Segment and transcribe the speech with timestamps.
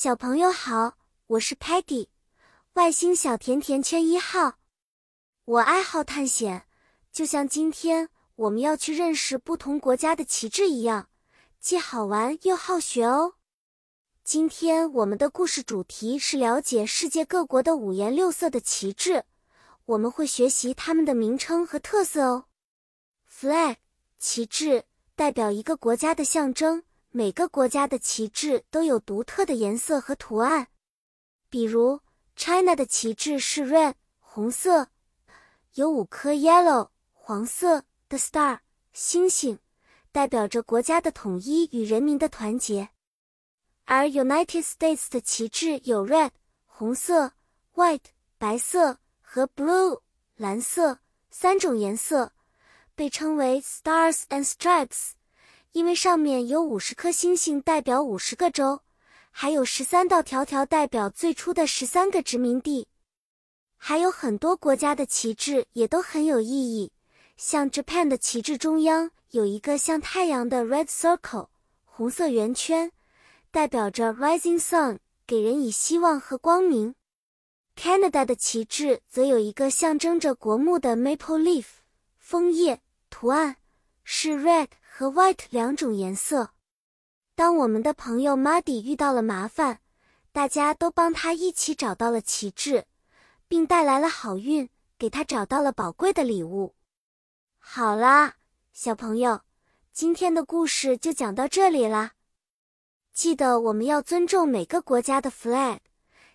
[0.00, 0.96] 小朋友好，
[1.26, 2.06] 我是 Peggy，
[2.74, 4.60] 外星小甜甜圈一号。
[5.44, 6.68] 我爱好探险，
[7.10, 11.08] 就像今天我们要去认识不同国家的旗帜一样，
[11.58, 13.34] 既好玩又好学哦。
[14.22, 19.24] 今天我们的故事主题是了解世界各国的五颜六色的旗帜，
[19.84, 22.44] 我们会学习它们的名称和特色哦。
[23.28, 23.74] Flag
[24.16, 24.84] 旗帜
[25.16, 26.84] 代表一个国家的象征。
[27.10, 30.68] 每个国家的旗帜都有独特的颜色和图案，
[31.48, 32.00] 比如
[32.36, 34.88] China 的旗帜是 red 红色，
[35.74, 38.58] 有五颗 yellow 黄色的 star
[38.92, 39.58] 星星，
[40.12, 42.90] 代表着国家的统一与人民的团结。
[43.86, 46.32] 而 United States 的旗帜有 red
[46.66, 47.32] 红色、
[47.74, 50.02] white 白色和 blue
[50.36, 50.98] 蓝色
[51.30, 52.32] 三种颜色，
[52.94, 55.12] 被称为 Stars and Stripes。
[55.72, 58.80] 因为上面有五十颗星星，代表五十个州，
[59.30, 62.88] 还有十三道条条，代表最初的十三个殖民地。
[63.76, 66.90] 还有很多国家的旗帜也都很有意义，
[67.36, 71.48] 像 Japan 的旗帜中央有一个像太阳的 Red Circle
[71.84, 72.90] 红色圆圈，
[73.50, 76.94] 代表着 Rising Sun，给人以希望和光明。
[77.76, 81.66] Canada 的旗帜则有一个象征着国木的 Maple Leaf
[82.18, 83.58] 枫叶图案，
[84.10, 84.68] 是 Red。
[84.98, 86.50] 和 white 两种颜色。
[87.36, 89.78] 当我们的朋友 Muddy 遇到了麻烦，
[90.32, 92.86] 大家都帮他一起找到了旗帜，
[93.46, 96.74] 并带来了好运，给他找到了宝贵的礼物。
[97.58, 98.38] 好啦，
[98.72, 99.42] 小朋友，
[99.92, 102.14] 今天的故事就讲到这里啦。
[103.12, 105.78] 记得我们要尊重每个国家的 flag，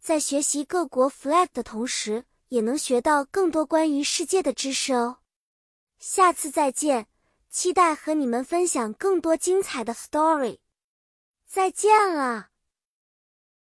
[0.00, 5.18] 在学习各国 flag 的同时，也能学到更多关于世界的知识哦。
[6.00, 7.06] 下次再见。
[7.50, 10.58] 期待和你们分享更多精彩的 story，
[11.46, 12.50] 再见了。